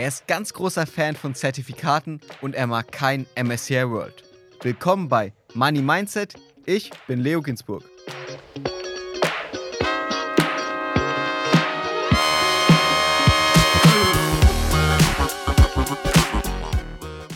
[0.00, 4.24] Er ist ganz großer Fan von Zertifikaten und er mag kein MSCI World.
[4.62, 6.36] Willkommen bei Money Mindset.
[6.64, 7.84] Ich bin Leo Ginsburg.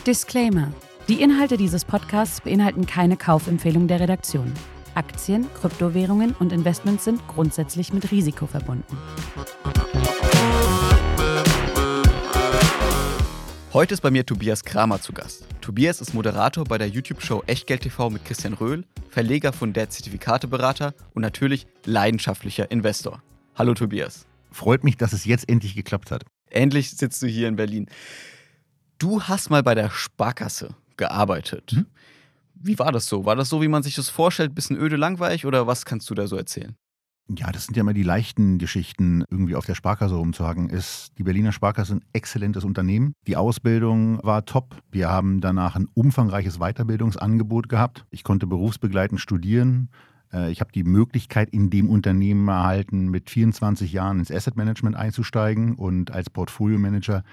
[0.06, 0.72] Disclaimer.
[1.08, 4.50] Die Inhalte dieses Podcasts beinhalten keine Kaufempfehlung der Redaktion.
[4.94, 8.96] Aktien, Kryptowährungen und Investments sind grundsätzlich mit Risiko verbunden.
[13.74, 15.48] Heute ist bei mir Tobias Kramer zu Gast.
[15.60, 20.94] Tobias ist Moderator bei der YouTube-Show Echtgeld TV mit Christian Röhl, Verleger von der Zertifikateberater
[21.12, 23.20] und natürlich leidenschaftlicher Investor.
[23.56, 24.26] Hallo Tobias.
[24.52, 26.24] Freut mich, dass es jetzt endlich geklappt hat.
[26.50, 27.88] Endlich sitzt du hier in Berlin.
[28.98, 31.72] Du hast mal bei der Sparkasse gearbeitet.
[31.72, 31.86] Hm?
[32.54, 33.24] Wie war das so?
[33.24, 36.14] War das so, wie man sich das vorstellt, bisschen öde langweilig oder was kannst du
[36.14, 36.76] da so erzählen?
[37.28, 40.68] Ja, das sind ja immer die leichten Geschichten, irgendwie auf der Sparkasse rumzuhagen.
[40.68, 43.14] Ist die Berliner Sparkasse ein exzellentes Unternehmen.
[43.26, 44.76] Die Ausbildung war top.
[44.90, 48.04] Wir haben danach ein umfangreiches Weiterbildungsangebot gehabt.
[48.10, 49.88] Ich konnte berufsbegleitend studieren.
[50.34, 54.94] Äh, ich habe die Möglichkeit in dem Unternehmen erhalten, mit 24 Jahren ins Asset Management
[54.94, 57.24] einzusteigen und als Portfolio-Manager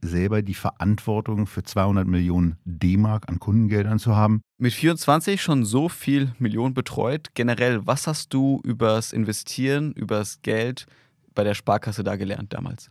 [0.00, 4.40] selber die Verantwortung für 200 Millionen D-Mark an Kundengeldern zu haben.
[4.58, 7.28] Mit 24 schon so viel Millionen betreut.
[7.34, 10.86] Generell, was hast du übers Investieren, übers Geld
[11.34, 12.90] bei der Sparkasse da gelernt damals?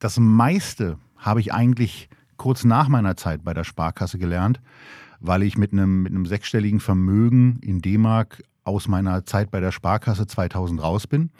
[0.00, 4.60] Das meiste habe ich eigentlich kurz nach meiner Zeit bei der Sparkasse gelernt,
[5.20, 9.72] weil ich mit einem, mit einem sechsstelligen Vermögen in D-Mark aus meiner Zeit bei der
[9.72, 11.30] Sparkasse 2000 raus bin.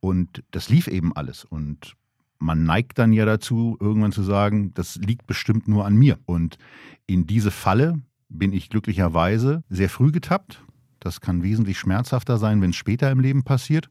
[0.00, 1.44] Und das lief eben alles.
[1.44, 1.94] Und
[2.42, 6.18] man neigt dann ja dazu, irgendwann zu sagen, das liegt bestimmt nur an mir.
[6.26, 6.58] Und
[7.06, 10.64] in diese Falle bin ich glücklicherweise sehr früh getappt.
[11.00, 13.88] Das kann wesentlich schmerzhafter sein, wenn es später im Leben passiert.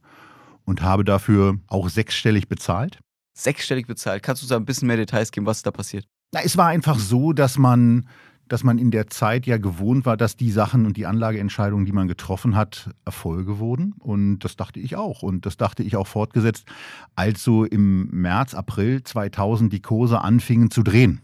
[0.64, 3.00] Und habe dafür auch sechsstellig bezahlt.
[3.34, 4.22] Sechsstellig bezahlt.
[4.22, 6.06] Kannst du uns ein bisschen mehr Details geben, was da passiert?
[6.34, 8.08] Na, es war einfach so, dass man
[8.52, 11.94] dass man in der Zeit ja gewohnt war, dass die Sachen und die Anlageentscheidungen, die
[11.94, 13.94] man getroffen hat, Erfolge wurden.
[14.00, 15.24] Und das dachte ich auch.
[15.24, 16.68] Und das dachte ich auch fortgesetzt,
[17.16, 21.22] als so im März, April 2000 die Kurse anfingen zu drehen.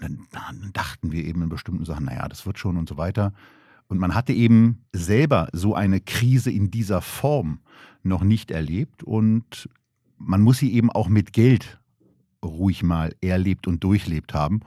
[0.00, 3.32] Und dann, dachten wir eben in bestimmten Sachen, naja, das wird schon und so weiter.
[3.88, 7.58] Und man hatte eben selber so eine Krise in dieser Form
[8.04, 9.02] noch nicht erlebt.
[9.02, 9.68] Und
[10.16, 11.80] man muss sie eben auch mit Geld
[12.44, 14.60] ruhig mal erlebt und durchlebt haben.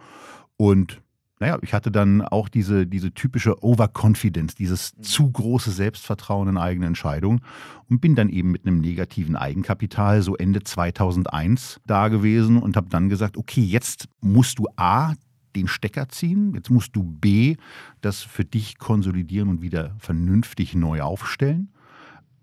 [0.58, 1.02] Und
[1.40, 5.04] naja, ich hatte dann auch diese, diese typische Overconfidence, dieses mhm.
[5.04, 7.42] zu große Selbstvertrauen in eigene Entscheidungen
[7.90, 12.90] und bin dann eben mit einem negativen Eigenkapital so Ende 2001 da gewesen und habe
[12.90, 15.14] dann gesagt, okay, jetzt musst du A,
[15.56, 17.56] den Stecker ziehen, jetzt musst du B,
[18.02, 21.70] das für dich konsolidieren und wieder vernünftig neu aufstellen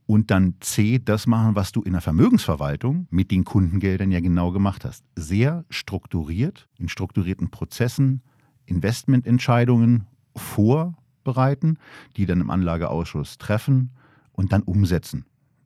[0.06, 4.52] und dann C, das machen, was du in der Vermögensverwaltung mit den Kundengeldern ja genau
[4.52, 5.04] gemacht hast.
[5.16, 8.22] Sehr strukturiert, in strukturierten Prozessen,
[8.66, 10.06] Investmententscheidungen
[10.36, 11.78] vorbereiten,
[12.16, 13.90] die dann im Anlageausschuss treffen
[14.32, 15.24] und dann umsetzen.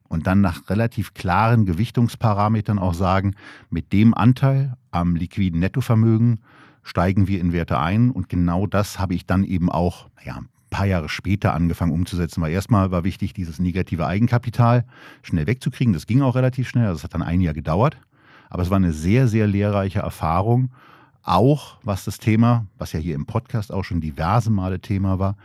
[0.09, 3.35] Und dann nach relativ klaren Gewichtungsparametern auch sagen,
[3.71, 6.41] mit dem Anteil am liquiden Nettovermögen
[6.85, 8.11] steigen wir in Werte ein.
[8.11, 12.41] Und genau das habe ich dann eben auch, naja, ein paar Jahre später angefangen umzusetzen,
[12.41, 14.85] weil erstmal war wichtig, dieses negative Eigenkapital
[15.23, 15.93] schnell wegzukriegen.
[15.93, 17.97] Das ging auch relativ schnell, also es hat dann ein Jahr gedauert.
[18.49, 20.71] Aber es war eine sehr, sehr lehrreiche Erfahrung
[21.27, 25.37] auch was das Thema, was ja hier im Podcast auch schon diverse Male Thema war,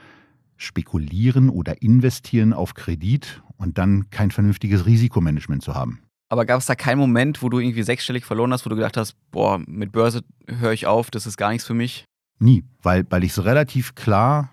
[0.57, 6.01] spekulieren oder investieren auf Kredit und dann kein vernünftiges Risikomanagement zu haben.
[6.29, 8.95] Aber gab es da keinen Moment, wo du irgendwie sechsstellig verloren hast, wo du gedacht
[8.95, 12.05] hast, boah, mit Börse höre ich auf, das ist gar nichts für mich?
[12.39, 14.49] Nie, weil, weil ich es relativ klar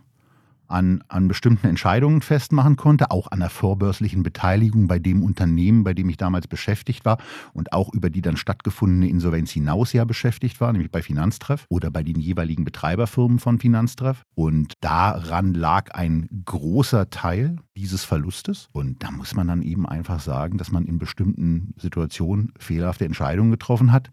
[0.68, 5.94] an, an bestimmten Entscheidungen festmachen konnte, auch an der vorbörslichen Beteiligung bei dem Unternehmen, bei
[5.94, 7.18] dem ich damals beschäftigt war
[7.52, 11.90] und auch über die dann stattgefundene Insolvenz hinaus ja beschäftigt war, nämlich bei Finanztreff oder
[11.90, 14.22] bei den jeweiligen Betreiberfirmen von Finanztreff.
[14.34, 18.68] Und daran lag ein großer Teil dieses Verlustes.
[18.72, 23.50] Und da muss man dann eben einfach sagen, dass man in bestimmten Situationen fehlerhafte Entscheidungen
[23.50, 24.10] getroffen hat,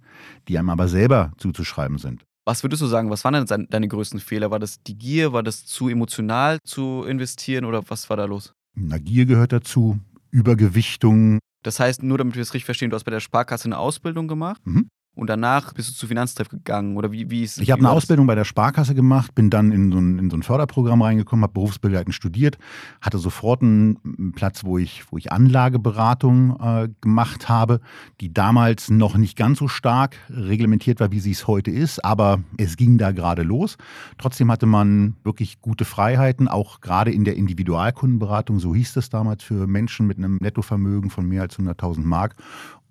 [0.47, 2.25] die einem aber selber zuzuschreiben sind.
[2.45, 4.51] Was würdest du sagen, was waren denn deine größten Fehler?
[4.51, 5.33] War das die Gier?
[5.33, 8.53] War das zu emotional zu investieren oder was war da los?
[8.75, 10.00] Na, Gier gehört dazu,
[10.30, 11.39] Übergewichtung.
[11.63, 14.27] Das heißt, nur damit wir es richtig verstehen, du hast bei der Sparkasse eine Ausbildung
[14.27, 14.62] gemacht?
[14.63, 17.89] Mhm und danach bist du zu Finanztreff gegangen oder wie, wie ist Ich habe eine
[17.89, 21.44] Ausbildung bei der Sparkasse gemacht, bin dann in so ein, in so ein Förderprogramm reingekommen,
[21.44, 22.57] habe berufsbegleitend studiert,
[23.01, 27.79] hatte sofort einen Platz, wo ich, wo ich Anlageberatung äh, gemacht habe,
[28.19, 32.44] die damals noch nicht ganz so stark reglementiert war, wie sie es heute ist, aber
[32.57, 33.77] es ging da gerade los.
[34.17, 39.44] Trotzdem hatte man wirklich gute Freiheiten, auch gerade in der Individualkundenberatung, so hieß das damals
[39.44, 42.35] für Menschen mit einem Nettovermögen von mehr als 100.000 Mark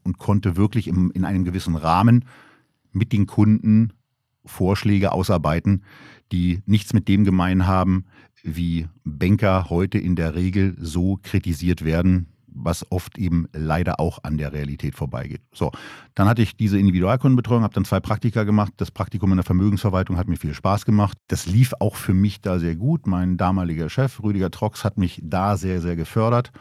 [0.04, 2.24] und konnte wirklich im, in einem gewissen Rahmen
[2.92, 3.92] mit den Kunden
[4.46, 5.82] Vorschläge ausarbeiten,
[6.32, 8.04] die nichts mit dem gemein haben,
[8.42, 14.38] wie Banker heute in der Regel so kritisiert werden, was oft eben leider auch an
[14.38, 15.40] der Realität vorbeigeht.
[15.52, 15.72] So,
[16.14, 18.72] dann hatte ich diese Individualkundenbetreuung, habe dann zwei Praktika gemacht.
[18.76, 21.18] Das Praktikum in der Vermögensverwaltung hat mir viel Spaß gemacht.
[21.26, 23.06] Das lief auch für mich da sehr gut.
[23.06, 26.52] Mein damaliger Chef, Rüdiger Trox, hat mich da sehr, sehr gefördert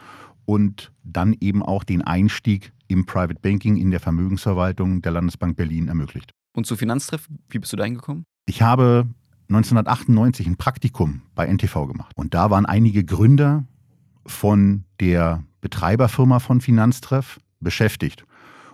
[0.44, 5.88] und dann eben auch den Einstieg im Private Banking in der Vermögensverwaltung der Landesbank Berlin
[5.88, 6.32] ermöglicht.
[6.52, 8.24] Und zu Finanztreff, wie bist du da hingekommen?
[8.46, 9.08] Ich habe
[9.48, 12.12] 1998 ein Praktikum bei NTV gemacht.
[12.16, 13.64] Und da waren einige Gründer
[14.26, 18.24] von der Betreiberfirma von Finanztreff beschäftigt.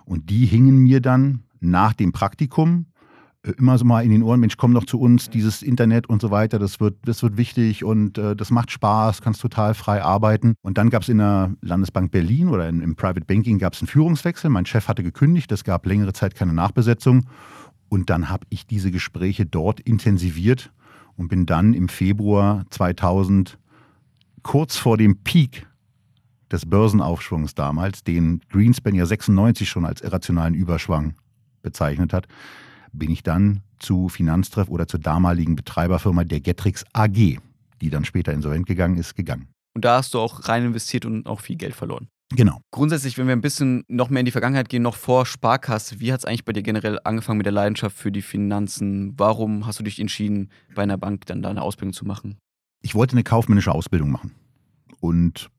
[0.05, 2.85] Und die hingen mir dann nach dem Praktikum
[3.57, 6.29] immer so mal in den Ohren, Mensch, komm doch zu uns, dieses Internet und so
[6.29, 10.55] weiter, das wird, das wird wichtig und äh, das macht Spaß, kannst total frei arbeiten.
[10.61, 13.81] Und dann gab es in der Landesbank Berlin oder in, im Private Banking gab es
[13.81, 14.49] einen Führungswechsel.
[14.49, 17.25] Mein Chef hatte gekündigt, es gab längere Zeit keine Nachbesetzung.
[17.89, 20.71] Und dann habe ich diese Gespräche dort intensiviert
[21.17, 23.57] und bin dann im Februar 2000
[24.43, 25.67] kurz vor dem Peak
[26.51, 31.15] des Börsenaufschwungs damals, den Greenspan ja 96 schon als irrationalen Überschwang
[31.61, 32.27] bezeichnet hat,
[32.93, 37.39] bin ich dann zu Finanztreff oder zur damaligen Betreiberfirma der Getrix AG,
[37.81, 39.47] die dann später insolvent gegangen ist, gegangen.
[39.73, 42.07] Und da hast du auch rein investiert und auch viel Geld verloren.
[42.33, 42.61] Genau.
[42.71, 46.13] Grundsätzlich, wenn wir ein bisschen noch mehr in die Vergangenheit gehen, noch vor Sparkasse, wie
[46.13, 49.13] hat es eigentlich bei dir generell angefangen mit der Leidenschaft für die Finanzen?
[49.17, 52.37] Warum hast du dich entschieden, bei einer Bank dann da eine Ausbildung zu machen?
[52.81, 54.31] Ich wollte eine kaufmännische Ausbildung machen.
[55.01, 55.49] Und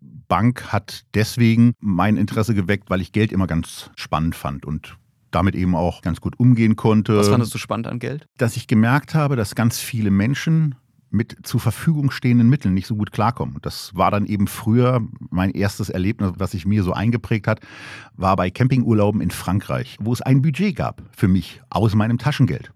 [0.00, 4.96] Bank hat deswegen mein Interesse geweckt, weil ich Geld immer ganz spannend fand und
[5.30, 7.16] damit eben auch ganz gut umgehen konnte.
[7.16, 8.26] Was fandest du spannend an Geld?
[8.38, 10.74] Dass ich gemerkt habe, dass ganz viele Menschen
[11.10, 13.58] mit zur Verfügung stehenden Mitteln nicht so gut klarkommen.
[13.62, 15.00] Das war dann eben früher
[15.30, 17.60] mein erstes Erlebnis, was sich mir so eingeprägt hat,
[18.14, 22.72] war bei Campingurlauben in Frankreich, wo es ein Budget gab für mich aus meinem Taschengeld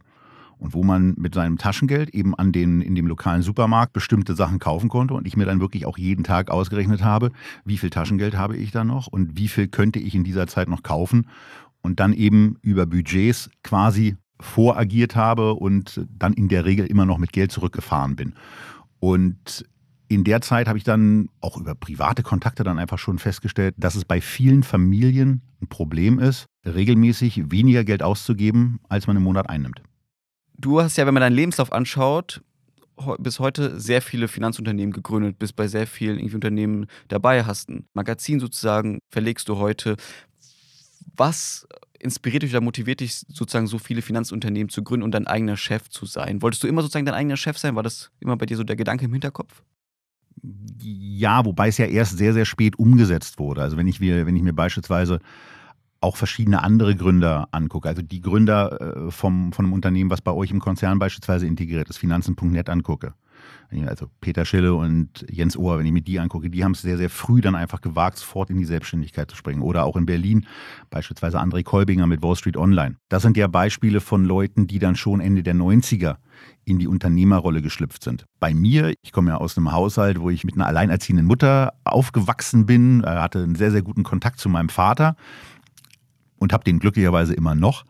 [0.58, 4.58] und wo man mit seinem Taschengeld eben an den, in dem lokalen Supermarkt bestimmte Sachen
[4.58, 7.32] kaufen konnte und ich mir dann wirklich auch jeden Tag ausgerechnet habe,
[7.64, 10.68] wie viel Taschengeld habe ich da noch und wie viel könnte ich in dieser Zeit
[10.68, 11.26] noch kaufen
[11.82, 17.18] und dann eben über Budgets quasi voragiert habe und dann in der Regel immer noch
[17.18, 18.34] mit Geld zurückgefahren bin.
[18.98, 19.64] Und
[20.08, 23.94] in der Zeit habe ich dann auch über private Kontakte dann einfach schon festgestellt, dass
[23.94, 29.48] es bei vielen Familien ein Problem ist, regelmäßig weniger Geld auszugeben, als man im Monat
[29.48, 29.82] einnimmt.
[30.58, 32.42] Du hast ja, wenn man deinen Lebenslauf anschaut,
[33.18, 38.40] bis heute sehr viele Finanzunternehmen gegründet, bist bei sehr vielen Unternehmen dabei, hast ein Magazin
[38.40, 39.96] sozusagen, verlegst du heute.
[41.16, 41.66] Was
[41.98, 45.88] inspiriert dich oder motiviert dich sozusagen so viele Finanzunternehmen zu gründen und dein eigener Chef
[45.88, 46.42] zu sein?
[46.42, 47.76] Wolltest du immer sozusagen dein eigener Chef sein?
[47.76, 49.62] War das immer bei dir so der Gedanke im Hinterkopf?
[50.82, 53.62] Ja, wobei es ja erst sehr, sehr spät umgesetzt wurde.
[53.62, 55.20] Also wenn ich mir, wenn ich mir beispielsweise
[56.00, 60.32] auch verschiedene andere Gründer angucke, also die Gründer äh, vom, von einem Unternehmen, was bei
[60.32, 63.12] euch im Konzern beispielsweise integriert ist, Finanzen.net angucke,
[63.86, 66.96] also Peter Schille und Jens Ohr, wenn ich mir die angucke, die haben es sehr,
[66.96, 69.62] sehr früh dann einfach gewagt, sofort in die Selbstständigkeit zu springen.
[69.62, 70.46] Oder auch in Berlin
[70.90, 72.96] beispielsweise André Kolbinger mit Wall Street Online.
[73.08, 76.16] Das sind ja Beispiele von Leuten, die dann schon Ende der 90er
[76.64, 78.26] in die Unternehmerrolle geschlüpft sind.
[78.38, 82.66] Bei mir, ich komme ja aus einem Haushalt, wo ich mit einer alleinerziehenden Mutter aufgewachsen
[82.66, 85.16] bin, hatte einen sehr, sehr guten Kontakt zu meinem Vater
[86.38, 87.84] und habe den glücklicherweise immer noch.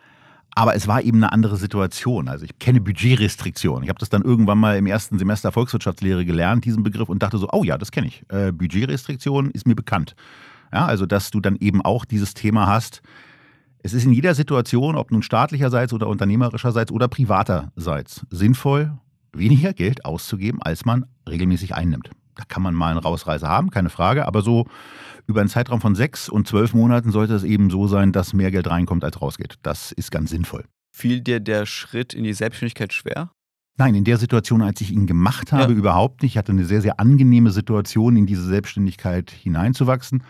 [0.54, 2.28] Aber es war eben eine andere Situation.
[2.28, 3.84] Also ich kenne Budgetrestriktionen.
[3.84, 7.38] Ich habe das dann irgendwann mal im ersten Semester Volkswirtschaftslehre gelernt, diesen Begriff, und dachte
[7.38, 8.24] so, oh ja, das kenne ich.
[8.28, 10.14] Äh, Budgetrestriktion ist mir bekannt.
[10.72, 13.02] Ja, also dass du dann eben auch dieses Thema hast.
[13.82, 18.92] Es ist in jeder Situation, ob nun staatlicherseits oder unternehmerischerseits oder privaterseits, sinnvoll,
[19.32, 22.10] weniger Geld auszugeben, als man regelmäßig einnimmt.
[22.40, 24.66] Da kann man mal eine Rausreise haben, keine Frage, aber so
[25.26, 28.50] über einen Zeitraum von sechs und zwölf Monaten sollte es eben so sein, dass mehr
[28.50, 29.56] Geld reinkommt, als rausgeht.
[29.62, 30.64] Das ist ganz sinnvoll.
[30.90, 33.30] Fiel dir der Schritt in die Selbstständigkeit schwer?
[33.76, 35.78] Nein, in der Situation, als ich ihn gemacht habe, ja.
[35.78, 36.32] überhaupt nicht.
[36.32, 40.24] Ich hatte eine sehr, sehr angenehme Situation, in diese Selbstständigkeit hineinzuwachsen.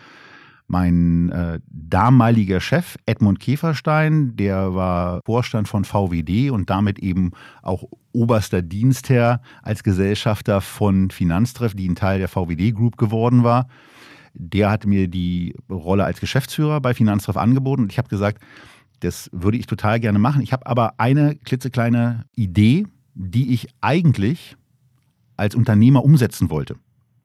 [0.67, 7.31] Mein äh, damaliger Chef Edmund Käferstein, der war Vorstand von VWD und damit eben
[7.63, 13.69] auch oberster Dienstherr als Gesellschafter von Finanztreff, die ein Teil der VWD Group geworden war.
[14.35, 18.43] Der hat mir die Rolle als Geschäftsführer bei Finanztreff angeboten und ich habe gesagt,
[19.01, 20.43] das würde ich total gerne machen.
[20.43, 24.57] Ich habe aber eine klitzekleine Idee, die ich eigentlich
[25.37, 26.77] als Unternehmer umsetzen wollte.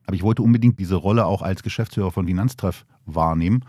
[0.06, 3.64] Aber ich wollte unbedingt diese Rolle auch als Geschäftsführer von Finanztreff wahrnehmen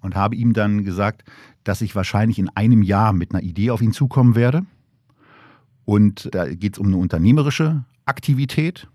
[0.00, 1.24] und habe ihm dann gesagt,
[1.64, 4.64] dass ich wahrscheinlich in einem Jahr mit einer Idee auf ihn zukommen werde.
[5.92, 8.88] Und da geht es um eine unternehmerische Aktivität,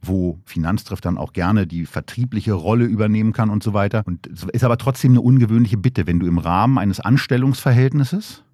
[0.00, 4.04] wo Finanztreff dann auch gerne die vertriebliche Rolle übernehmen kann und so weiter.
[4.06, 8.44] Und es ist aber trotzdem eine ungewöhnliche Bitte, wenn du im Rahmen eines Anstellungsverhältnisses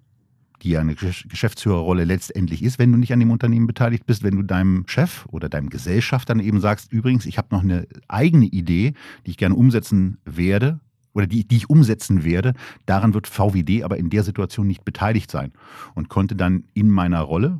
[0.63, 4.35] die ja eine Geschäftsführerrolle letztendlich ist, wenn du nicht an dem Unternehmen beteiligt bist, wenn
[4.35, 8.45] du deinem Chef oder deinem Gesellschafter dann eben sagst, übrigens, ich habe noch eine eigene
[8.45, 8.93] Idee,
[9.25, 10.79] die ich gerne umsetzen werde
[11.13, 12.53] oder die, die ich umsetzen werde,
[12.85, 15.51] daran wird VWD aber in der Situation nicht beteiligt sein
[15.95, 17.59] und konnte dann in meiner Rolle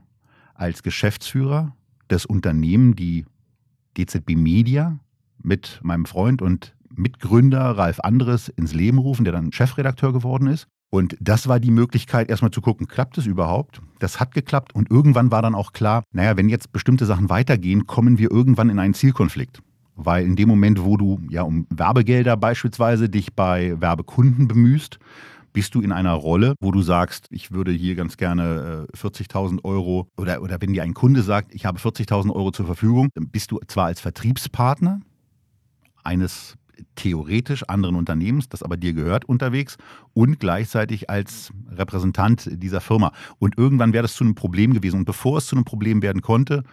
[0.62, 1.76] als Geschäftsführer
[2.10, 3.26] des Unternehmens, die
[3.98, 5.00] DZB Media,
[5.42, 10.68] mit meinem Freund und Mitgründer Ralf Andres ins Leben rufen, der dann Chefredakteur geworden ist.
[10.92, 13.82] Und das war die Möglichkeit, erstmal zu gucken, klappt es überhaupt?
[14.00, 14.76] Das hat geklappt.
[14.76, 18.70] Und irgendwann war dann auch klar, naja, wenn jetzt bestimmte Sachen weitergehen, kommen wir irgendwann
[18.70, 19.64] in einen Zielkonflikt.
[19.96, 25.00] Weil in dem Moment, wo du ja um Werbegelder beispielsweise dich bei Werbekunden bemühst,
[25.54, 29.62] bist du in einer Rolle, wo du sagst, ich würde hier ganz gerne 40.000 äh,
[29.64, 33.30] Euro oder, oder wenn dir ein Kunde sagt, ich habe 40.000 Euro zur Verfügung, dann
[33.30, 35.02] bist du zwar als Vertriebspartner
[36.04, 36.58] eines
[36.96, 39.78] theoretisch anderen Unternehmens, das aber dir gehört, unterwegs
[40.14, 43.12] und gleichzeitig als Repräsentant dieser Firma.
[43.40, 44.98] Und irgendwann wäre das zu einem Problem gewesen.
[44.98, 46.64] Und bevor es zu einem Problem werden konnte,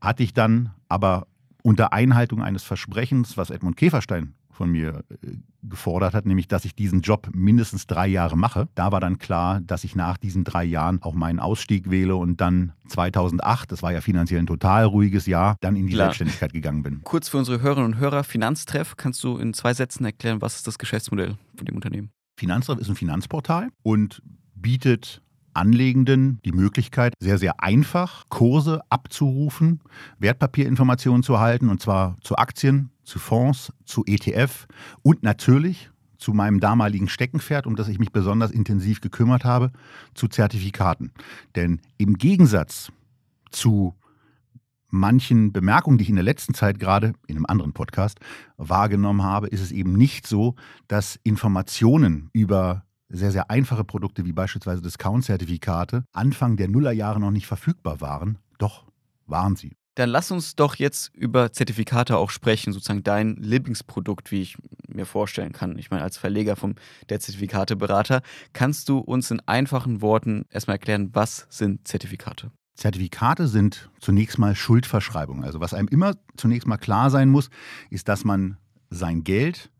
[0.00, 1.26] hatte ich dann aber
[1.62, 6.76] unter Einhaltung eines Versprechens, was Edmund Käferstein von mir äh, gefordert hat, nämlich dass ich
[6.76, 8.68] diesen Job mindestens drei Jahre mache.
[8.76, 12.40] Da war dann klar, dass ich nach diesen drei Jahren auch meinen Ausstieg wähle und
[12.40, 16.06] dann 2008, das war ja finanziell ein total ruhiges Jahr, dann in die klar.
[16.06, 17.00] Selbstständigkeit gegangen bin.
[17.02, 20.68] Kurz für unsere Hörerinnen und Hörer, Finanztreff, kannst du in zwei Sätzen erklären, was ist
[20.68, 22.12] das Geschäftsmodell von dem Unternehmen?
[22.38, 24.22] Finanztreff ist ein Finanzportal und
[24.54, 25.22] bietet
[25.54, 29.80] Anlegenden die Möglichkeit, sehr, sehr einfach Kurse abzurufen,
[30.18, 34.66] Wertpapierinformationen zu erhalten, und zwar zu Aktien, zu Fonds, zu ETF
[35.02, 39.72] und natürlich zu meinem damaligen Steckenpferd, um das ich mich besonders intensiv gekümmert habe,
[40.14, 41.12] zu Zertifikaten.
[41.56, 42.92] Denn im Gegensatz
[43.50, 43.94] zu
[44.88, 48.20] manchen Bemerkungen, die ich in der letzten Zeit gerade in einem anderen Podcast
[48.56, 50.54] wahrgenommen habe, ist es eben nicht so,
[50.86, 57.46] dass Informationen über sehr, sehr einfache Produkte wie beispielsweise Discount-Zertifikate Anfang der Nullerjahre noch nicht
[57.46, 58.38] verfügbar waren.
[58.58, 58.84] Doch
[59.26, 59.76] waren sie.
[59.94, 64.56] Dann lass uns doch jetzt über Zertifikate auch sprechen, sozusagen dein Lieblingsprodukt, wie ich
[64.88, 65.76] mir vorstellen kann.
[65.78, 66.76] Ich meine, als Verleger vom
[67.10, 68.22] der Zertifikateberater,
[68.54, 72.50] kannst du uns in einfachen Worten erstmal erklären, was sind Zertifikate?
[72.74, 75.44] Zertifikate sind zunächst mal Schuldverschreibungen.
[75.44, 77.50] Also was einem immer zunächst mal klar sein muss,
[77.90, 78.56] ist, dass man
[78.88, 79.70] sein Geld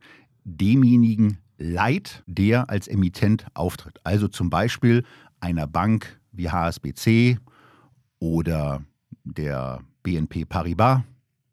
[0.45, 3.99] demjenigen leiht, der als Emittent auftritt.
[4.05, 5.05] Also zum Beispiel
[5.41, 7.39] einer Bank wie HSBC
[8.19, 8.85] oder
[9.25, 11.03] der BNP Paribas,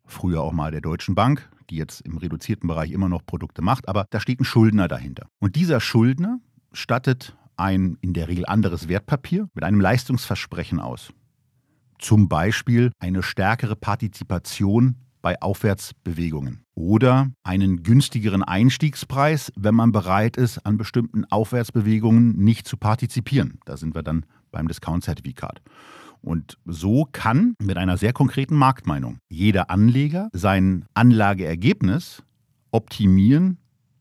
[0.06, 3.88] früher auch mal der Deutschen Bank, die jetzt im reduzierten Bereich immer noch Produkte macht,
[3.88, 5.28] aber da steht ein Schuldner dahinter.
[5.40, 6.40] Und dieser Schuldner
[6.74, 11.12] stattet ein in der Regel anderes Wertpapier mit einem Leistungsversprechen aus.
[12.00, 20.66] Zum Beispiel eine stärkere Partizipation bei Aufwärtsbewegungen oder einen günstigeren Einstiegspreis, wenn man bereit ist,
[20.66, 23.60] an bestimmten Aufwärtsbewegungen nicht zu partizipieren.
[23.66, 25.62] Da sind wir dann beim Discount-Zertifikat.
[26.22, 32.24] Und so kann mit einer sehr konkreten Marktmeinung jeder Anleger sein Anlageergebnis
[32.72, 33.58] optimieren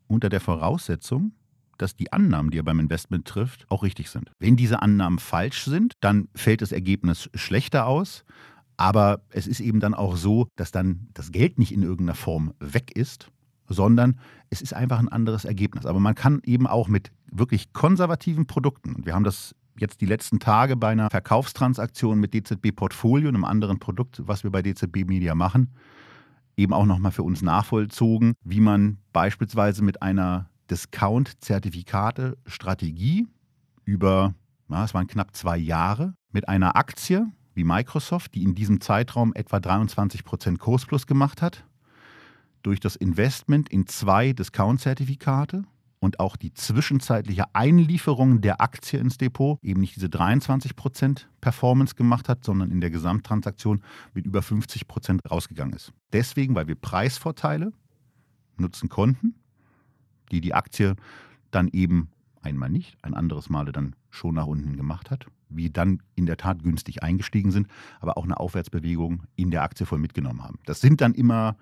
[0.07, 1.31] unter der Voraussetzung,
[1.77, 4.31] dass die Annahmen, die er beim Investment trifft, auch richtig sind.
[4.39, 8.25] Wenn diese Annahmen falsch sind, dann fällt das Ergebnis schlechter aus.
[8.75, 12.53] Aber es ist eben dann auch so, dass dann das Geld nicht in irgendeiner Form
[12.59, 13.29] weg ist,
[13.67, 15.85] sondern es ist einfach ein anderes Ergebnis.
[15.85, 20.05] Aber man kann eben auch mit wirklich konservativen Produkten, und wir haben das jetzt die
[20.05, 25.05] letzten Tage bei einer Verkaufstransaktion mit DZB Portfolio, einem anderen Produkt, was wir bei DZB
[25.05, 25.73] Media machen,
[26.57, 33.27] eben auch nochmal für uns nachvollzogen, wie man beispielsweise mit einer Discount-Zertifikate-Strategie
[33.85, 34.33] über,
[34.67, 39.33] na, es waren knapp zwei Jahre, mit einer Aktie wie Microsoft, die in diesem Zeitraum
[39.33, 41.65] etwa 23 Prozent Kursplus gemacht hat,
[42.61, 45.63] durch das Investment in zwei Discount-Zertifikate
[45.99, 52.29] und auch die zwischenzeitliche Einlieferung der Aktie ins Depot eben nicht diese 23% Performance gemacht
[52.29, 53.81] hat, sondern in der Gesamttransaktion
[54.13, 55.93] mit über 50% rausgegangen ist.
[56.13, 57.73] Deswegen, weil wir Preisvorteile
[58.57, 59.35] nutzen konnten,
[60.31, 60.95] die die Aktie
[61.51, 62.09] dann eben
[62.41, 66.37] einmal nicht, ein anderes Male dann schon nach unten gemacht hat, wie dann in der
[66.37, 67.67] Tat günstig eingestiegen sind,
[67.99, 70.59] aber auch eine Aufwärtsbewegung in der Aktie voll mitgenommen haben.
[70.65, 71.57] Das sind dann immer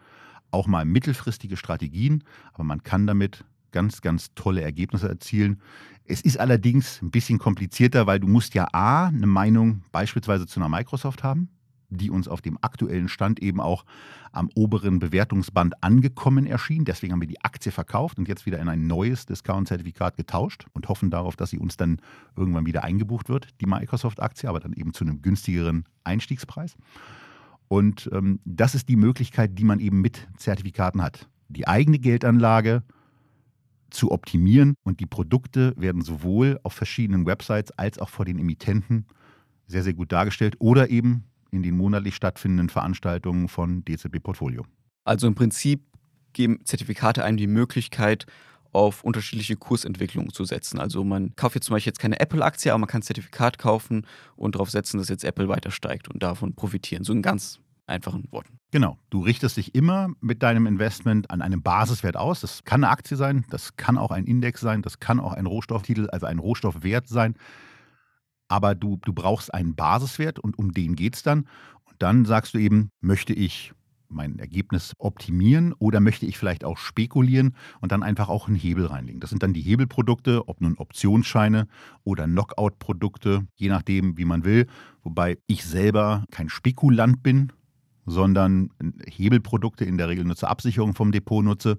[0.51, 5.61] auch mal mittelfristige Strategien, aber man kann damit ganz, ganz tolle Ergebnisse erzielen.
[6.05, 10.59] Es ist allerdings ein bisschen komplizierter, weil du musst ja A, eine Meinung beispielsweise zu
[10.59, 11.49] einer Microsoft haben,
[11.89, 13.85] die uns auf dem aktuellen Stand eben auch
[14.31, 16.85] am oberen Bewertungsband angekommen erschien.
[16.85, 20.87] Deswegen haben wir die Aktie verkauft und jetzt wieder in ein neues Discount-Zertifikat getauscht und
[20.89, 21.99] hoffen darauf, dass sie uns dann
[22.35, 26.75] irgendwann wieder eingebucht wird, die Microsoft-Aktie, aber dann eben zu einem günstigeren Einstiegspreis.
[27.67, 31.27] Und ähm, das ist die Möglichkeit, die man eben mit Zertifikaten hat.
[31.49, 32.83] Die eigene Geldanlage
[33.89, 39.05] zu optimieren und die Produkte werden sowohl auf verschiedenen Websites als auch vor den Emittenten
[39.67, 44.65] sehr, sehr gut dargestellt oder eben in den monatlich stattfindenden Veranstaltungen von DZB Portfolio.
[45.05, 45.83] Also im Prinzip
[46.33, 48.25] geben Zertifikate einem die Möglichkeit,
[48.73, 50.79] auf unterschiedliche Kursentwicklungen zu setzen.
[50.79, 54.05] Also man kauft jetzt zum Beispiel jetzt keine Apple-Aktie, aber man kann ein Zertifikat kaufen
[54.35, 57.03] und darauf setzen, dass jetzt Apple weiter steigt und davon profitieren.
[57.03, 58.59] So in ganz einfachen Worten.
[58.71, 62.41] Genau, du richtest dich immer mit deinem Investment an einem Basiswert aus.
[62.41, 65.45] Das kann eine Aktie sein, das kann auch ein Index sein, das kann auch ein
[65.45, 67.35] Rohstofftitel, also ein Rohstoffwert sein.
[68.49, 71.47] Aber du, du brauchst einen Basiswert und um den geht es dann.
[71.85, 73.73] Und dann sagst du eben, möchte ich
[74.09, 78.85] mein Ergebnis optimieren oder möchte ich vielleicht auch spekulieren und dann einfach auch einen Hebel
[78.85, 79.19] reinlegen.
[79.19, 81.67] Das sind dann die Hebelprodukte, ob nun Optionsscheine
[82.03, 84.67] oder Knockout-Produkte, je nachdem, wie man will.
[85.03, 87.51] Wobei ich selber kein Spekulant bin,
[88.07, 88.71] sondern
[89.05, 91.77] Hebelprodukte in der Regel nur zur Absicherung vom Depot nutze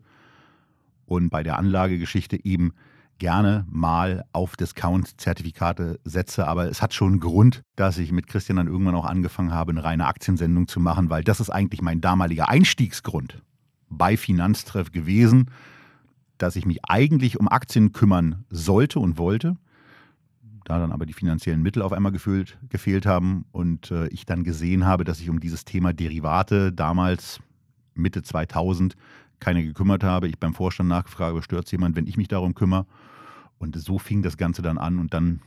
[1.07, 2.73] und bei der Anlagegeschichte eben
[3.19, 6.47] gerne mal auf Discount-Zertifikate setze.
[6.47, 9.73] Aber es hat schon einen Grund, dass ich mit Christian dann irgendwann auch angefangen habe,
[9.73, 13.43] eine reine Aktiensendung zu machen, weil das ist eigentlich mein damaliger Einstiegsgrund
[13.89, 15.51] bei Finanztreff gewesen,
[16.37, 19.57] dass ich mich eigentlich um Aktien kümmern sollte und wollte.
[20.69, 24.45] Da dann aber die finanziellen Mittel auf einmal gefehlt, gefehlt haben und äh, ich dann
[24.45, 27.41] gesehen habe, dass ich um dieses Thema Derivate damals
[27.95, 28.95] Mitte 2000
[29.41, 30.29] keine gekümmert habe.
[30.29, 32.85] Ich beim Vorstand nachgefragt, stört es jemand, wenn ich mich darum kümmere?
[33.57, 35.41] Und so fing das Ganze dann an und dann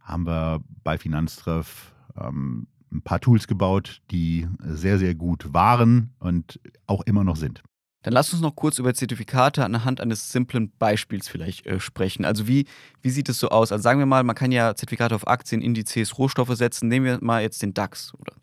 [0.00, 6.58] haben wir bei Finanztreff ähm, ein paar Tools gebaut, die sehr, sehr gut waren und
[6.88, 7.62] auch immer noch sind.
[8.02, 12.24] Dann lass uns noch kurz über Zertifikate anhand eines simplen Beispiels vielleicht äh, sprechen.
[12.24, 12.66] Also wie,
[13.02, 13.72] wie sieht es so aus?
[13.72, 16.88] Also sagen wir mal, man kann ja Zertifikate auf Aktien, Indizes, Rohstoffe setzen.
[16.88, 18.14] Nehmen wir mal jetzt den DAX.
[18.14, 18.34] Oder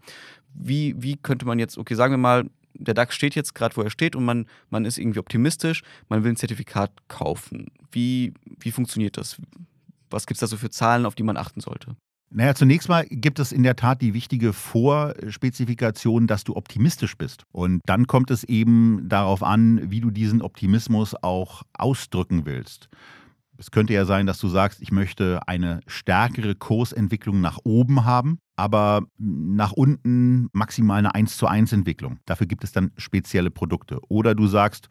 [0.54, 3.82] wie, wie könnte man jetzt, okay, sagen wir mal, der DAX steht jetzt gerade, wo
[3.82, 7.72] er steht und man, man ist irgendwie optimistisch, man will ein Zertifikat kaufen.
[7.92, 9.38] Wie, wie funktioniert das?
[10.10, 11.96] Was gibt es da so für Zahlen, auf die man achten sollte?
[12.32, 17.44] Naja, zunächst mal gibt es in der Tat die wichtige Vorspezifikation, dass du optimistisch bist.
[17.52, 22.90] Und dann kommt es eben darauf an, wie du diesen Optimismus auch ausdrücken willst.
[23.58, 28.40] Es könnte ja sein, dass du sagst, ich möchte eine stärkere Kursentwicklung nach oben haben,
[28.58, 32.20] aber nach unten maximal eine 1 zu 1 Entwicklung.
[32.26, 34.00] Dafür gibt es dann spezielle Produkte.
[34.10, 34.90] Oder du sagst,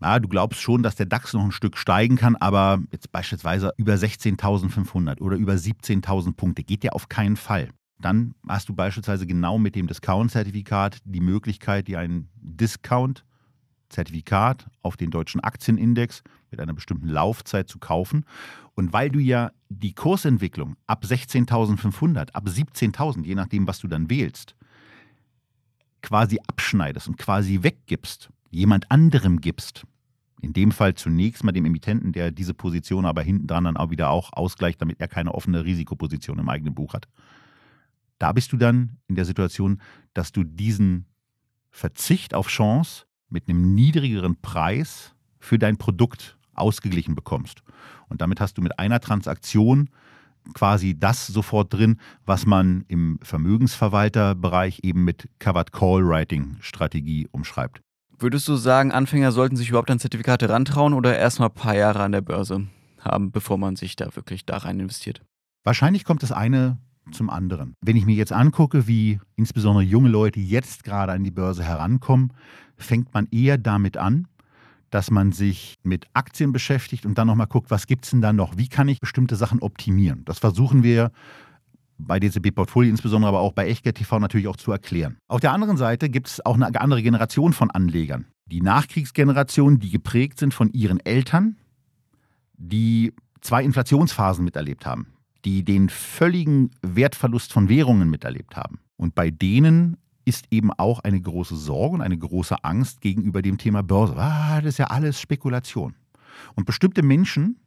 [0.00, 3.72] ja, du glaubst schon, dass der DAX noch ein Stück steigen kann, aber jetzt beispielsweise
[3.76, 7.70] über 16.500 oder über 17.000 Punkte geht ja auf keinen Fall.
[7.98, 15.10] Dann hast du beispielsweise genau mit dem Discount-Zertifikat die Möglichkeit, dir ein Discount-Zertifikat auf den
[15.10, 18.26] deutschen Aktienindex mit einer bestimmten Laufzeit zu kaufen.
[18.74, 24.10] Und weil du ja die Kursentwicklung ab 16.500, ab 17.000, je nachdem, was du dann
[24.10, 24.54] wählst,
[26.02, 29.84] quasi abschneidest und quasi weggibst, jemand anderem gibst,
[30.42, 33.90] in dem Fall zunächst mal dem Emittenten, der diese Position aber hinten dran dann auch
[33.90, 37.08] wieder auch ausgleicht, damit er keine offene Risikoposition im eigenen Buch hat.
[38.18, 39.80] Da bist du dann in der Situation,
[40.14, 41.06] dass du diesen
[41.70, 47.62] Verzicht auf Chance mit einem niedrigeren Preis für dein Produkt ausgeglichen bekommst.
[48.08, 49.90] Und damit hast du mit einer Transaktion
[50.54, 57.82] quasi das sofort drin, was man im Vermögensverwalterbereich eben mit Covered Call Writing Strategie umschreibt.
[58.18, 62.02] Würdest du sagen, Anfänger sollten sich überhaupt an Zertifikate rantrauen oder erstmal ein paar Jahre
[62.02, 62.66] an der Börse
[62.98, 65.20] haben, bevor man sich da wirklich da rein investiert?
[65.64, 66.78] Wahrscheinlich kommt das eine
[67.12, 67.74] zum anderen.
[67.82, 72.32] Wenn ich mir jetzt angucke, wie insbesondere junge Leute jetzt gerade an die Börse herankommen,
[72.78, 74.28] fängt man eher damit an,
[74.88, 78.32] dass man sich mit Aktien beschäftigt und dann nochmal guckt, was gibt es denn da
[78.32, 78.56] noch?
[78.56, 80.24] Wie kann ich bestimmte Sachen optimieren?
[80.24, 81.10] Das versuchen wir
[81.98, 85.16] bei DCB Portfolio insbesondere, aber auch bei Echtgeld TV natürlich auch zu erklären.
[85.28, 88.26] Auf der anderen Seite gibt es auch eine andere Generation von Anlegern.
[88.46, 91.56] Die Nachkriegsgeneration, die geprägt sind von ihren Eltern,
[92.56, 95.08] die zwei Inflationsphasen miterlebt haben,
[95.44, 98.80] die den völligen Wertverlust von Währungen miterlebt haben.
[98.96, 103.58] Und bei denen ist eben auch eine große Sorge und eine große Angst gegenüber dem
[103.58, 104.16] Thema Börse.
[104.16, 105.94] Ah, das ist ja alles Spekulation.
[106.54, 107.60] Und bestimmte Menschen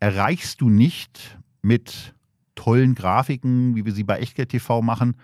[0.00, 2.14] erreichst du nicht mit
[2.54, 5.16] tollen Grafiken, wie wir sie bei Echtgeld TV machen,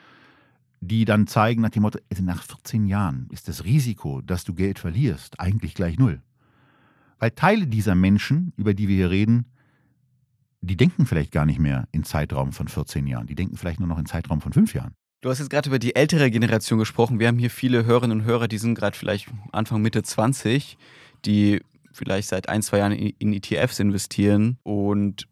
[0.81, 4.55] die dann zeigen nach dem Motto, also nach 14 Jahren ist das Risiko, dass du
[4.55, 6.23] Geld verlierst, eigentlich gleich null.
[7.19, 9.45] Weil Teile dieser Menschen, über die wir hier reden,
[10.63, 13.27] die denken vielleicht gar nicht mehr in Zeitraum von 14 Jahren.
[13.27, 14.95] Die denken vielleicht nur noch in Zeitraum von fünf Jahren.
[15.23, 17.19] Du hast jetzt gerade über die ältere Generation gesprochen.
[17.19, 20.79] Wir haben hier viele Hörerinnen und Hörer, die sind gerade vielleicht Anfang, Mitte 20,
[21.27, 21.61] die
[21.93, 25.27] vielleicht seit ein, zwei Jahren in ETFs investieren und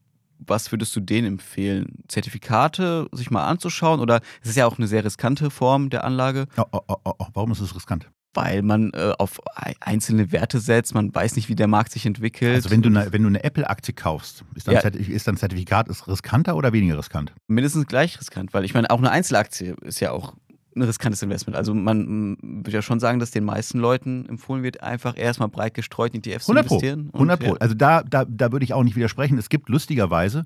[0.48, 2.04] was würdest du denen empfehlen?
[2.08, 4.00] Zertifikate sich mal anzuschauen?
[4.00, 6.46] Oder es ist ja auch eine sehr riskante Form der Anlage.
[6.56, 8.08] Oh, oh, oh, warum ist es riskant?
[8.34, 9.40] weil man äh, auf
[9.80, 12.54] einzelne Werte setzt, man weiß nicht, wie der Markt sich entwickelt.
[12.54, 14.80] Also wenn du eine, wenn du eine Apple-Aktie kaufst, ist dann, ja.
[14.80, 17.32] ist dann Zertifikat riskanter oder weniger riskant?
[17.48, 20.34] Mindestens gleich riskant, weil ich meine, auch eine Einzelaktie ist ja auch
[20.76, 21.57] ein riskantes Investment.
[21.57, 25.74] Also man würde ja schon sagen, dass den meisten Leuten empfohlen wird, einfach erstmal breit
[25.74, 27.11] gestreut in ETFs 100 zu investieren.
[27.12, 27.46] 100 Pro.
[27.46, 27.57] Ja.
[27.61, 29.38] Also da, da, da würde ich auch nicht widersprechen.
[29.38, 30.44] Es gibt lustigerweise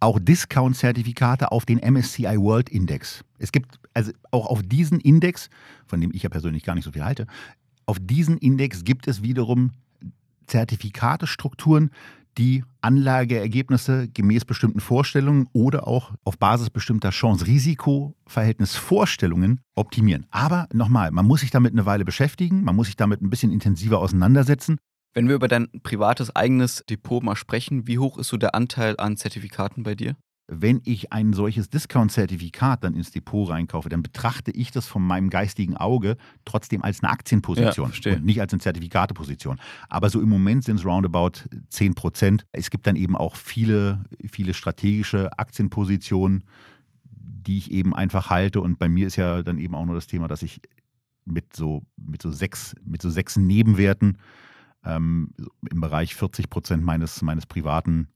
[0.00, 3.24] auch Discount-Zertifikate auf den MSCI World Index.
[3.38, 5.50] Es gibt also auch auf diesen Index,
[5.86, 7.26] von dem ich ja persönlich gar nicht so viel halte,
[7.86, 9.72] auf diesen Index gibt es wiederum
[10.46, 11.90] Zertifikatestrukturen,
[12.38, 20.26] die Anlageergebnisse gemäß bestimmten Vorstellungen oder auch auf Basis bestimmter Chance-Risiko-Verhältnis-Vorstellungen optimieren.
[20.30, 23.50] Aber nochmal, man muss sich damit eine Weile beschäftigen, man muss sich damit ein bisschen
[23.52, 24.78] intensiver auseinandersetzen.
[25.14, 28.96] Wenn wir über dein privates eigenes Depot mal sprechen, wie hoch ist so der Anteil
[28.98, 30.16] an Zertifikaten bei dir?
[30.46, 35.30] Wenn ich ein solches Discount-Zertifikat dann ins Depot reinkaufe, dann betrachte ich das von meinem
[35.30, 39.58] geistigen Auge trotzdem als eine Aktienposition ja, und nicht als eine Zertifikateposition.
[39.88, 42.46] Aber so im Moment sind es roundabout 10 Prozent.
[42.52, 46.44] Es gibt dann eben auch viele, viele strategische Aktienpositionen,
[47.06, 48.60] die ich eben einfach halte.
[48.60, 50.60] Und bei mir ist ja dann eben auch nur das Thema, dass ich
[51.24, 54.18] mit so, mit so, sechs, mit so sechs Nebenwerten
[54.84, 55.32] ähm,
[55.70, 58.08] im Bereich 40 Prozent meines, meines privaten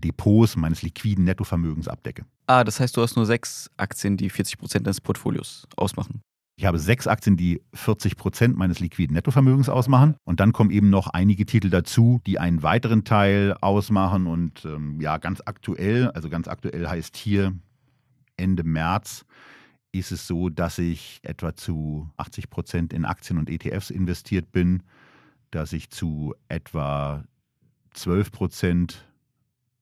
[0.00, 2.24] Depots, meines liquiden Nettovermögens abdecke.
[2.46, 6.20] Ah, das heißt, du hast nur sechs Aktien, die 40 Prozent deines Portfolios ausmachen.
[6.56, 10.16] Ich habe sechs Aktien, die 40 Prozent meines liquiden Nettovermögens ausmachen.
[10.24, 14.26] Und dann kommen eben noch einige Titel dazu, die einen weiteren Teil ausmachen.
[14.26, 17.54] Und ähm, ja, ganz aktuell, also ganz aktuell heißt hier
[18.36, 19.24] Ende März,
[19.90, 24.82] ist es so, dass ich etwa zu 80 Prozent in Aktien und ETFs investiert bin,
[25.50, 27.24] dass ich zu etwa
[27.94, 29.04] 12 Prozent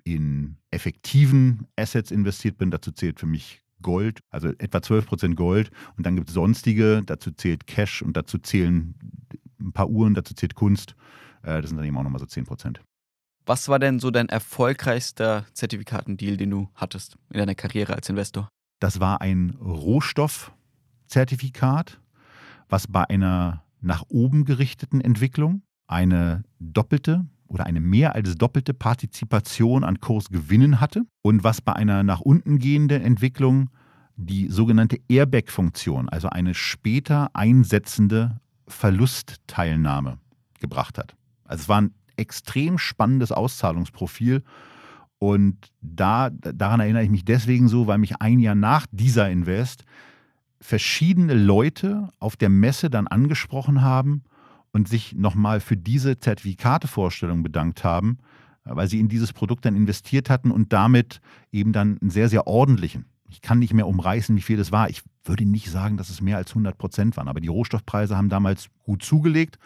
[0.04, 2.70] in effektiven Assets investiert bin.
[2.70, 5.70] Dazu zählt für mich Gold, also etwa 12% Gold.
[5.96, 8.94] Und dann gibt es sonstige, dazu zählt Cash und dazu zählen
[9.60, 10.94] ein paar Uhren, dazu zählt Kunst.
[11.42, 12.78] Äh, das sind dann eben auch nochmal so 10%.
[13.44, 18.48] Was war denn so dein erfolgreichster Zertifikatendeal, den du hattest in deiner Karriere als Investor?
[18.78, 22.00] Das war ein Rohstoffzertifikat,
[22.68, 29.84] was bei einer nach oben gerichteten Entwicklung eine doppelte oder eine mehr als doppelte Partizipation
[29.84, 33.68] an Kursgewinnen hatte und was bei einer nach unten gehenden Entwicklung
[34.16, 40.18] die sogenannte Airbag-Funktion, also eine später einsetzende Verlustteilnahme
[40.60, 41.14] gebracht hat.
[41.44, 44.42] Also es war ein extrem spannendes Auszahlungsprofil
[45.18, 49.84] und da, daran erinnere ich mich deswegen so, weil mich ein Jahr nach dieser Invest
[50.60, 54.22] verschiedene Leute auf der Messe dann angesprochen haben
[54.72, 58.18] und sich nochmal für diese Zertifikatevorstellung bedankt haben,
[58.64, 62.46] weil sie in dieses Produkt dann investiert hatten und damit eben dann einen sehr, sehr
[62.46, 63.06] ordentlichen.
[63.28, 64.90] Ich kann nicht mehr umreißen, wie viel das war.
[64.90, 68.28] Ich würde nicht sagen, dass es mehr als 100 Prozent waren, aber die Rohstoffpreise haben
[68.28, 69.58] damals gut zugelegt.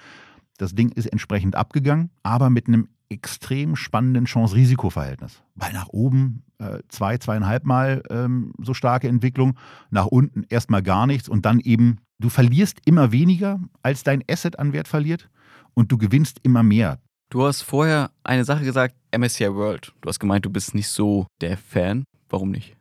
[0.59, 5.43] Das Ding ist entsprechend abgegangen, aber mit einem extrem spannenden Chance-Risiko-Verhältnis.
[5.55, 9.57] Weil nach oben äh, zwei, zweieinhalb Mal ähm, so starke Entwicklung,
[9.91, 14.59] nach unten erstmal gar nichts und dann eben Du verlierst immer weniger, als dein Asset
[14.59, 15.29] an Wert verliert
[15.75, 16.99] und du gewinnst immer mehr.
[17.29, 19.93] Du hast vorher eine Sache gesagt, MSCI World.
[20.01, 22.05] Du hast gemeint, du bist nicht so der Fan.
[22.29, 22.77] Warum nicht?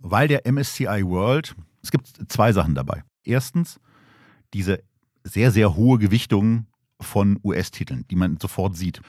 [0.00, 3.02] Weil der MSCI World, es gibt zwei Sachen dabei.
[3.24, 3.80] Erstens,
[4.52, 4.82] diese
[5.24, 6.66] sehr, sehr hohe Gewichtung
[7.00, 9.00] von US-Titeln, die man sofort sieht.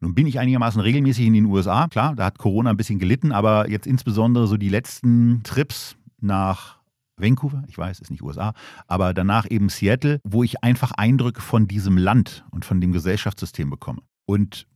[0.00, 1.86] Nun bin ich einigermaßen regelmäßig in den USA.
[1.88, 6.81] Klar, da hat Corona ein bisschen gelitten, aber jetzt insbesondere so die letzten Trips nach
[7.22, 8.52] Vancouver, ich weiß, ist nicht USA,
[8.86, 13.70] aber danach eben Seattle, wo ich einfach Eindrücke von diesem Land und von dem Gesellschaftssystem
[13.70, 14.02] bekomme.
[14.26, 14.66] Und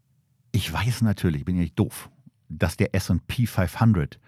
[0.52, 2.10] ich weiß natürlich, bin ja nicht doof,
[2.48, 4.18] dass der SP 500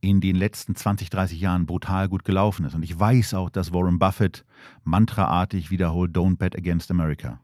[0.00, 2.74] in den letzten 20, 30 Jahren brutal gut gelaufen ist.
[2.74, 4.44] Und ich weiß auch, dass Warren Buffett
[4.82, 7.40] mantraartig wiederholt, Don't bet against America.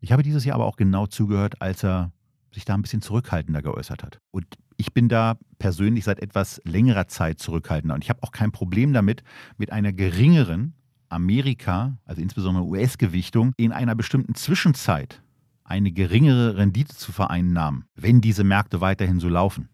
[0.00, 2.10] Ich habe dieses Jahr aber auch genau zugehört, als er
[2.52, 4.18] sich da ein bisschen zurückhaltender geäußert hat.
[4.30, 4.46] Und
[4.78, 7.94] ich bin da persönlich seit etwas längerer Zeit zurückhaltender.
[7.94, 9.22] Und ich habe auch kein Problem damit,
[9.58, 10.72] mit einer geringeren
[11.10, 15.22] Amerika, also insbesondere US-Gewichtung, in einer bestimmten Zwischenzeit
[15.64, 19.68] eine geringere Rendite zu vereinnahmen, wenn diese Märkte weiterhin so laufen.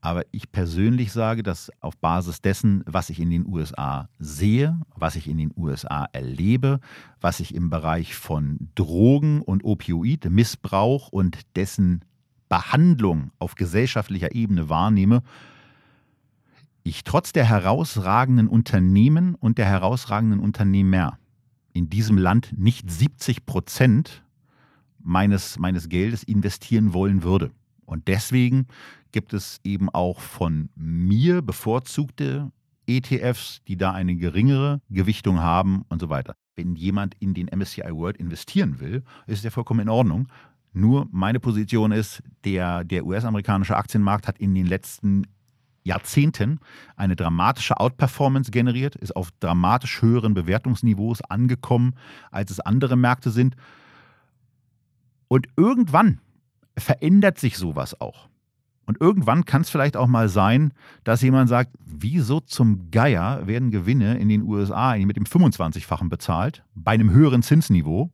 [0.00, 5.16] Aber ich persönlich sage, dass auf Basis dessen, was ich in den USA sehe, was
[5.16, 6.80] ich in den USA erlebe,
[7.22, 12.04] was ich im Bereich von Drogen und Opioid, Missbrauch und dessen
[12.48, 15.22] Behandlung auf gesellschaftlicher Ebene wahrnehme,
[16.82, 21.18] ich trotz der herausragenden Unternehmen und der herausragenden Unternehmer
[21.72, 24.22] in diesem Land nicht 70 Prozent
[24.98, 27.50] meines, meines Geldes investieren wollen würde.
[27.86, 28.66] Und deswegen
[29.12, 32.50] gibt es eben auch von mir bevorzugte
[32.86, 36.36] ETFs, die da eine geringere Gewichtung haben und so weiter.
[36.54, 40.28] Wenn jemand in den MSCI World investieren will, ist ja vollkommen in Ordnung.
[40.74, 45.24] Nur meine Position ist, der, der US-amerikanische Aktienmarkt hat in den letzten
[45.84, 46.58] Jahrzehnten
[46.96, 51.94] eine dramatische Outperformance generiert, ist auf dramatisch höheren Bewertungsniveaus angekommen,
[52.32, 53.54] als es andere Märkte sind.
[55.28, 56.20] Und irgendwann
[56.76, 58.28] verändert sich sowas auch.
[58.86, 60.72] Und irgendwann kann es vielleicht auch mal sein,
[61.04, 66.64] dass jemand sagt, wieso zum Geier werden Gewinne in den USA mit dem 25-fachen bezahlt,
[66.74, 68.10] bei einem höheren Zinsniveau,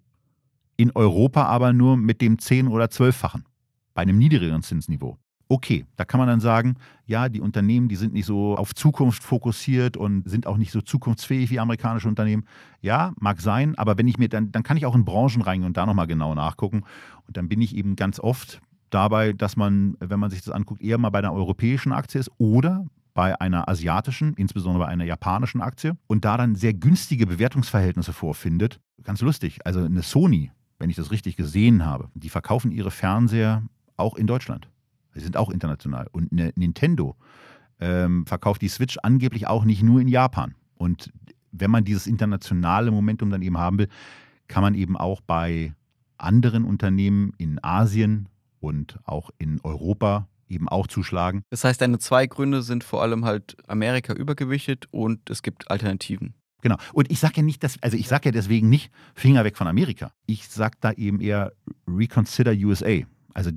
[0.81, 3.45] in Europa aber nur mit dem 10- oder 12-fachen,
[3.93, 5.19] bei einem niedrigeren Zinsniveau.
[5.49, 9.23] Okay, da kann man dann sagen, ja, die Unternehmen, die sind nicht so auf Zukunft
[9.23, 12.45] fokussiert und sind auch nicht so zukunftsfähig wie amerikanische Unternehmen.
[12.81, 15.66] Ja, mag sein, aber wenn ich mir dann, dann kann ich auch in Branchen reingehen
[15.66, 16.85] und da nochmal genau nachgucken.
[17.27, 20.81] Und dann bin ich eben ganz oft dabei, dass man, wenn man sich das anguckt,
[20.81, 25.61] eher mal bei einer europäischen Aktie ist oder bei einer asiatischen, insbesondere bei einer japanischen
[25.61, 28.81] Aktie und da dann sehr günstige Bewertungsverhältnisse vorfindet.
[29.03, 29.59] Ganz lustig.
[29.64, 33.62] Also eine Sony, wenn ich das richtig gesehen habe, die verkaufen ihre Fernseher
[33.97, 34.69] auch in Deutschland.
[35.14, 36.09] Sie sind auch international.
[36.11, 37.16] Und eine Nintendo
[37.79, 40.55] ähm, verkauft die Switch angeblich auch nicht nur in Japan.
[40.77, 41.12] Und
[41.53, 43.88] wenn man dieses internationale Momentum dann eben haben will,
[44.49, 45.75] kann man eben auch bei
[46.16, 48.29] anderen Unternehmen in Asien
[48.61, 51.43] und auch in Europa eben auch zuschlagen.
[51.51, 56.35] Das heißt, deine zwei Gründe sind vor allem halt Amerika übergewichtet und es gibt Alternativen.
[56.62, 56.77] Genau.
[56.92, 59.66] Und ich sage ja nicht, dass, also ich sage ja deswegen nicht Finger weg von
[59.66, 60.12] Amerika.
[60.27, 61.53] Ich sage da eben eher
[61.87, 63.01] Reconsider USA.
[63.35, 63.51] Also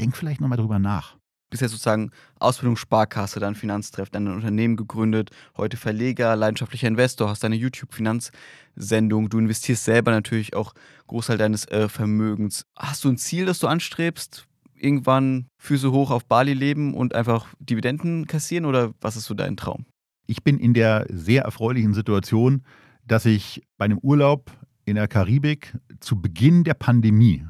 [0.00, 1.16] denk vielleicht nochmal drüber nach.
[1.50, 7.44] Bist ja sozusagen Ausbildungssparkasse, dann Finanztreff, dann ein Unternehmen gegründet, heute Verleger, leidenschaftlicher Investor, hast
[7.44, 10.74] deine YouTube-Finanzsendung, du investierst selber natürlich auch
[11.06, 12.66] Großteil deines äh, Vermögens.
[12.76, 14.46] Hast du ein Ziel, das du anstrebst?
[14.74, 19.56] Irgendwann Füße hoch auf Bali leben und einfach Dividenden kassieren oder was ist so dein
[19.56, 19.86] Traum?
[20.26, 22.62] Ich bin in der sehr erfreulichen Situation,
[23.06, 24.50] dass ich bei einem Urlaub
[24.84, 27.44] in der Karibik zu Beginn der Pandemie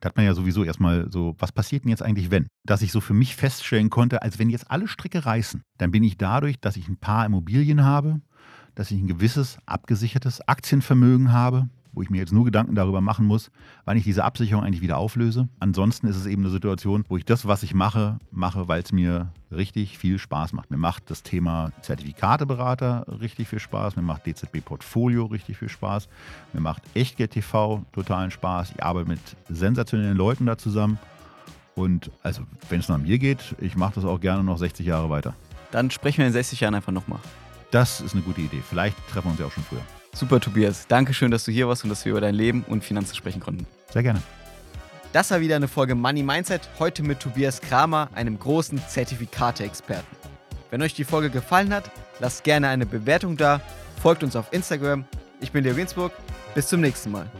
[0.00, 2.46] da hat man ja sowieso erstmal so, was passiert denn jetzt eigentlich, wenn?
[2.64, 6.04] Dass ich so für mich feststellen konnte, als wenn jetzt alle Stricke reißen, dann bin
[6.04, 8.20] ich dadurch, dass ich ein paar Immobilien habe,
[8.74, 13.26] dass ich ein gewisses abgesichertes Aktienvermögen habe, wo ich mir jetzt nur Gedanken darüber machen
[13.26, 13.50] muss,
[13.84, 15.48] wann ich diese Absicherung eigentlich wieder auflöse.
[15.60, 18.92] Ansonsten ist es eben eine Situation, wo ich das, was ich mache, mache, weil es
[18.92, 20.70] mir richtig viel Spaß macht.
[20.70, 26.08] Mir macht das Thema Zertifikateberater richtig viel Spaß, mir macht DZB Portfolio richtig viel Spaß,
[26.52, 28.72] mir macht Echtgeld TV totalen Spaß.
[28.76, 30.98] Ich arbeite mit sensationellen Leuten da zusammen.
[31.74, 35.10] Und also, wenn es nach mir geht, ich mache das auch gerne noch 60 Jahre
[35.10, 35.34] weiter.
[35.70, 37.20] Dann sprechen wir in 60 Jahren einfach nochmal.
[37.70, 38.62] Das ist eine gute Idee.
[38.68, 39.97] Vielleicht treffen wir uns ja auch schon früher.
[40.14, 40.86] Super, Tobias.
[40.88, 43.66] Dankeschön, dass du hier warst und dass wir über dein Leben und Finanzen sprechen konnten.
[43.92, 44.20] Sehr gerne.
[45.12, 50.06] Das war wieder eine Folge Money Mindset, heute mit Tobias Kramer, einem großen Zertifikate-Experten.
[50.70, 51.90] Wenn euch die Folge gefallen hat,
[52.20, 53.60] lasst gerne eine Bewertung da,
[54.02, 55.04] folgt uns auf Instagram.
[55.40, 56.12] Ich bin Leo Winsburg.
[56.54, 57.30] Bis zum nächsten Mal.